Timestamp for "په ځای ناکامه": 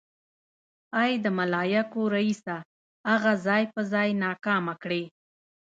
3.73-4.73